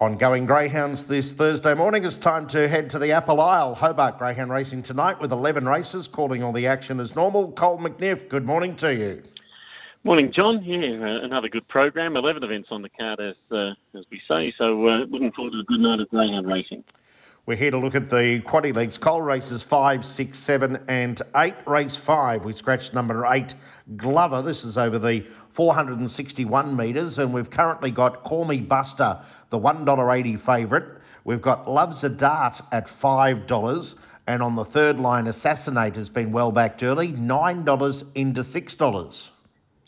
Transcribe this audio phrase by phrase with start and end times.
[0.00, 2.06] Ongoing greyhounds this Thursday morning.
[2.06, 3.74] It's time to head to the Apple Isle.
[3.74, 7.52] Hobart Greyhound Racing tonight with 11 races, calling all the action as normal.
[7.52, 9.22] Cole McNiff, good morning to you.
[10.02, 10.64] Morning, John.
[10.64, 12.16] Yeah, uh, another good program.
[12.16, 14.54] 11 events on the card, as, uh, as we say.
[14.56, 16.82] So, uh, looking forward to a good night of greyhound racing.
[17.50, 18.96] We're here to look at the quaddy leagues.
[18.96, 21.52] Cole races 5, 6, 7, and 8.
[21.66, 23.56] Race 5, we scratched number 8,
[23.96, 24.40] Glover.
[24.40, 30.38] This is over the 461 metres, and we've currently got Call Me Buster, the $1.80
[30.38, 30.84] favourite.
[31.24, 33.98] We've got Loves a Dart at $5.
[34.28, 39.28] And on the third line, Assassinate has been well backed early, $9 into $6.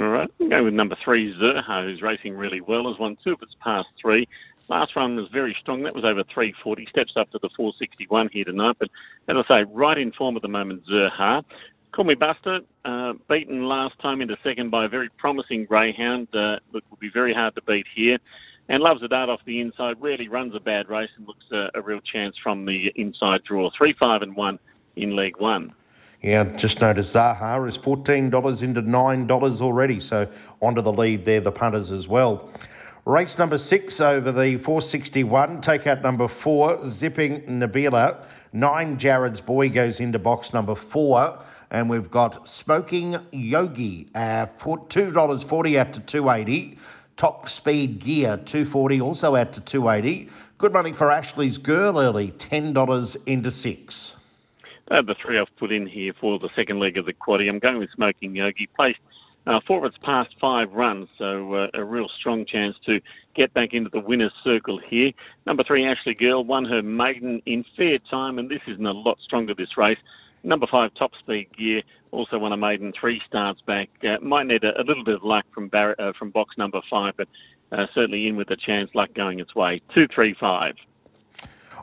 [0.00, 3.32] All right, we'll go with number three, Zerha, who's racing really well, has won two
[3.32, 4.26] of its past three.
[4.68, 5.82] Last run was very strong.
[5.82, 6.86] That was over 340.
[6.86, 8.76] Steps up to the 461 here tonight.
[8.78, 8.88] But
[9.28, 11.44] as I say, right in form at the moment, Zerha.
[11.92, 16.26] Call me Buster, uh, beaten last time into second by a very promising greyhound.
[16.34, 18.18] Uh, look, will be very hard to beat here.
[18.68, 20.00] And loves a dart off the inside.
[20.00, 23.70] Rarely runs a bad race and looks a, a real chance from the inside draw.
[23.78, 24.58] Three, five, and one
[24.96, 25.72] in leg one.
[26.24, 30.00] Yeah, just noticed Zerha is $14 into $9 already.
[30.00, 30.26] So
[30.62, 32.48] onto the lead there, the punters as well.
[33.04, 35.60] Race number six over the 461.
[35.60, 38.24] takeout number four, Zipping Nabila.
[38.54, 41.40] Nine, Jared's Boy goes into box number four.
[41.70, 46.78] And we've got Smoking Yogi uh, at $2.40 out to 280
[47.18, 53.16] Top Speed Gear 240 also out to 280 Good money for Ashley's Girl early, $10
[53.26, 54.16] into 6
[54.90, 57.48] uh, the three I've put in here for the second leg of the quaddy.
[57.48, 58.68] I'm going with Smoking Yogi.
[58.76, 58.98] Placed
[59.46, 63.00] uh, four of its past five runs, so uh, a real strong chance to
[63.34, 65.12] get back into the winner's circle here.
[65.46, 69.18] Number three, Ashley Girl, won her maiden in fair time, and this isn't a lot
[69.20, 69.98] stronger this race.
[70.42, 73.88] Number five, Top Speed Gear, also won a maiden three starts back.
[74.02, 76.80] Uh, might need a, a, little bit of luck from Bar- uh, from box number
[76.90, 77.28] five, but
[77.72, 79.80] uh, certainly in with a chance, luck going its way.
[79.94, 80.74] Two, three, five.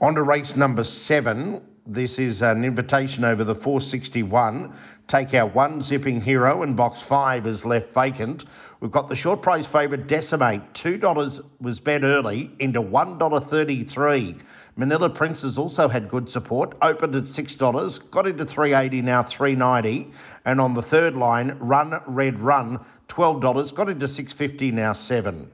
[0.00, 1.62] On to race number seven.
[1.86, 4.74] This is an invitation over the 461.
[5.06, 8.44] Take out one zipping hero, and box five is left vacant.
[8.80, 10.74] We've got the short price favourite Decimate.
[10.74, 14.40] $2 was bet early into $1.33.
[14.74, 20.10] Manila Princess also had good support, opened at $6, got into 380 now 390
[20.44, 25.50] and on the third line, Run Red Run, $12, got into 650 now 7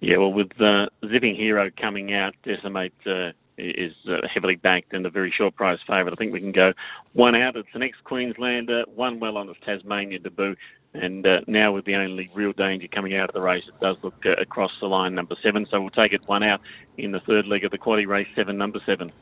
[0.00, 5.06] Yeah, well, with uh, Zipping Hero coming out, Decimate uh, is uh, heavily backed and
[5.06, 6.12] a very short price favourite.
[6.12, 6.72] I think we can go
[7.12, 7.56] one out.
[7.56, 10.56] It's an ex Queenslander, won well on his Tasmania debut.
[10.94, 13.96] And uh, now, with the only real danger coming out of the race, it does
[14.02, 15.66] look uh, across the line, number seven.
[15.70, 16.60] So we'll take it one out
[16.96, 19.12] in the third leg of the quaddy race seven, number seven.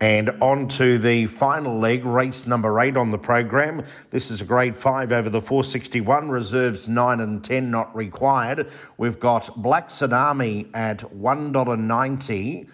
[0.00, 3.84] And on to the final leg, race number eight on the program.
[4.10, 8.70] This is a grade five over the 461, reserves nine and 10 not required.
[8.98, 12.68] We've got Black Tsunami at $1.90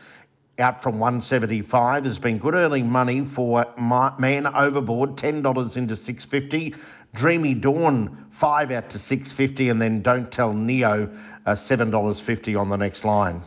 [0.59, 6.75] out from 175 has been good early money for man overboard $10 into 650
[7.15, 11.15] Dreamy Dawn, five out to six fifty, and then Don't Tell Neo,
[11.45, 13.43] uh, seven dollars fifty on the next line.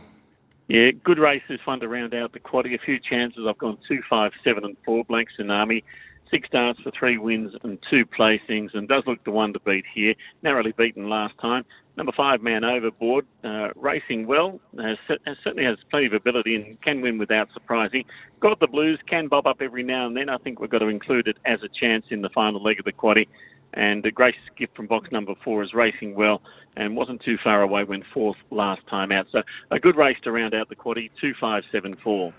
[0.68, 2.74] Yeah, good race races, fun to round out the quaddy.
[2.74, 3.44] A few chances.
[3.48, 5.04] I've gone two, five, seven, and four.
[5.04, 5.82] Black Tsunami,
[6.30, 9.84] six starts for three wins and two placings, and does look the one to beat
[9.94, 10.14] here.
[10.42, 11.64] Narrowly beaten last time.
[11.96, 14.98] Number five, Man Overboard, uh, racing well, has,
[15.42, 18.04] certainly has plenty of ability and can win without surprising.
[18.40, 20.28] Got the blues, can bob up every now and then.
[20.28, 22.84] I think we've got to include it as a chance in the final leg of
[22.84, 23.28] the quaddy.
[23.72, 26.42] And a gracious gift from box number four is racing well
[26.76, 29.26] and wasn't too far away when fourth last time out.
[29.32, 32.32] So a good race to round out the quaddy, 2574.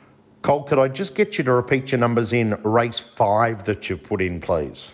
[0.47, 4.01] Cole, could I just get you to repeat your numbers in race five that you've
[4.01, 4.93] put in, please?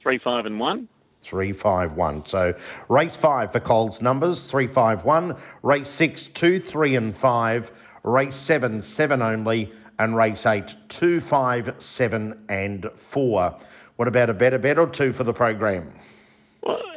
[0.00, 0.88] Three, five, and one.
[1.22, 2.26] Three, five, one.
[2.26, 2.56] So
[2.88, 5.36] race five for Cole's numbers, three, five, one.
[5.62, 7.70] Race six, two, three, and five.
[8.02, 9.72] Race seven, seven only.
[10.00, 13.56] And race eight, two, five, seven, and four.
[13.94, 15.92] What about a better bet or two for the program?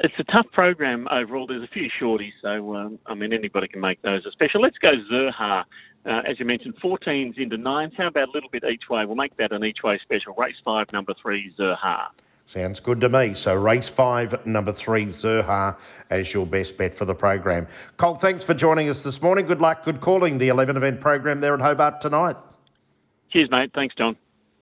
[0.03, 1.47] It's a tough program overall.
[1.47, 4.61] There's a few shorties, so um, I mean anybody can make those a special.
[4.61, 5.63] Let's go Zerha.
[6.05, 7.93] Uh, as you mentioned, 14s into nines.
[7.97, 9.05] How about a little bit each way?
[9.05, 10.33] We'll make that an each way special.
[10.37, 12.07] Race five, number three, Zerha.
[12.45, 13.33] Sounds good to me.
[13.33, 15.75] So race five, number three, Zerha,
[16.09, 17.67] as your best bet for the program.
[17.97, 19.47] Cole, thanks for joining us this morning.
[19.47, 22.37] Good luck, good calling the 11 event program there at Hobart tonight.
[23.31, 23.71] Cheers, mate.
[23.75, 24.15] Thanks, John.